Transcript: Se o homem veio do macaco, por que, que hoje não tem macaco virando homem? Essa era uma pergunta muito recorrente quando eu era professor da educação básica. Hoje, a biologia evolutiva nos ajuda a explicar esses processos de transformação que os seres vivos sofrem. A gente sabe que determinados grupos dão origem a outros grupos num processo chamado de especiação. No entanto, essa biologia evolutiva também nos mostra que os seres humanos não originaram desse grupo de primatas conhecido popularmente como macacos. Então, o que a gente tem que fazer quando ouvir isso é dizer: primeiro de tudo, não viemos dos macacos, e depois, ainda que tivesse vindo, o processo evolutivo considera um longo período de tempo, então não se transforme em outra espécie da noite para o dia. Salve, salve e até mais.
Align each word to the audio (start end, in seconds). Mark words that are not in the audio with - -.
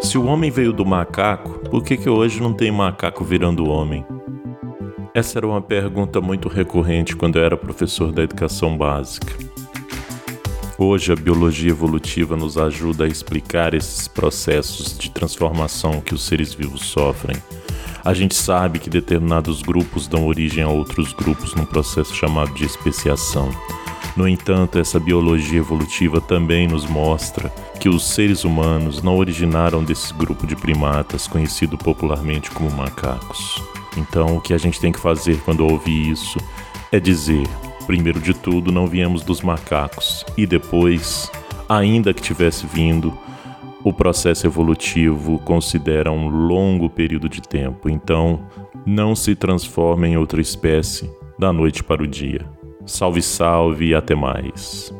Se 0.00 0.16
o 0.18 0.26
homem 0.26 0.50
veio 0.50 0.72
do 0.72 0.86
macaco, 0.86 1.58
por 1.68 1.82
que, 1.82 1.96
que 1.96 2.08
hoje 2.08 2.40
não 2.40 2.52
tem 2.52 2.70
macaco 2.70 3.24
virando 3.24 3.68
homem? 3.68 4.06
Essa 5.12 5.38
era 5.38 5.46
uma 5.46 5.60
pergunta 5.60 6.20
muito 6.20 6.48
recorrente 6.48 7.16
quando 7.16 7.38
eu 7.38 7.44
era 7.44 7.56
professor 7.56 8.12
da 8.12 8.22
educação 8.22 8.76
básica. 8.76 9.34
Hoje, 10.78 11.10
a 11.10 11.16
biologia 11.16 11.70
evolutiva 11.70 12.36
nos 12.36 12.58
ajuda 12.58 13.04
a 13.04 13.08
explicar 13.08 13.72
esses 13.72 14.06
processos 14.06 14.96
de 14.96 15.10
transformação 15.10 16.00
que 16.00 16.14
os 16.14 16.26
seres 16.26 16.52
vivos 16.52 16.82
sofrem. 16.82 17.36
A 18.04 18.12
gente 18.12 18.34
sabe 18.34 18.78
que 18.78 18.90
determinados 18.90 19.62
grupos 19.62 20.06
dão 20.06 20.26
origem 20.26 20.62
a 20.62 20.68
outros 20.68 21.12
grupos 21.12 21.54
num 21.54 21.64
processo 21.64 22.14
chamado 22.14 22.52
de 22.54 22.64
especiação. 22.64 23.50
No 24.16 24.26
entanto, 24.26 24.78
essa 24.78 24.98
biologia 24.98 25.58
evolutiva 25.58 26.22
também 26.22 26.66
nos 26.66 26.86
mostra 26.86 27.50
que 27.78 27.86
os 27.86 28.02
seres 28.02 28.44
humanos 28.44 29.02
não 29.02 29.18
originaram 29.18 29.84
desse 29.84 30.14
grupo 30.14 30.46
de 30.46 30.56
primatas 30.56 31.26
conhecido 31.26 31.76
popularmente 31.76 32.50
como 32.50 32.70
macacos. 32.70 33.62
Então, 33.94 34.38
o 34.38 34.40
que 34.40 34.54
a 34.54 34.58
gente 34.58 34.80
tem 34.80 34.90
que 34.90 34.98
fazer 34.98 35.38
quando 35.40 35.66
ouvir 35.66 36.10
isso 36.10 36.38
é 36.90 36.98
dizer: 36.98 37.46
primeiro 37.86 38.18
de 38.18 38.32
tudo, 38.32 38.72
não 38.72 38.86
viemos 38.86 39.22
dos 39.22 39.42
macacos, 39.42 40.24
e 40.34 40.46
depois, 40.46 41.30
ainda 41.68 42.14
que 42.14 42.22
tivesse 42.22 42.66
vindo, 42.66 43.12
o 43.84 43.92
processo 43.92 44.46
evolutivo 44.46 45.38
considera 45.40 46.10
um 46.10 46.28
longo 46.28 46.88
período 46.88 47.28
de 47.28 47.42
tempo, 47.42 47.88
então 47.88 48.40
não 48.86 49.14
se 49.14 49.34
transforme 49.34 50.08
em 50.08 50.16
outra 50.16 50.40
espécie 50.40 51.10
da 51.38 51.52
noite 51.52 51.84
para 51.84 52.02
o 52.02 52.06
dia. 52.06 52.55
Salve, 52.86 53.20
salve 53.20 53.86
e 53.86 53.94
até 53.94 54.14
mais. 54.14 54.94